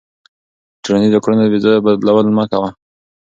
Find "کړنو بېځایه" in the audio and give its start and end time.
1.23-1.83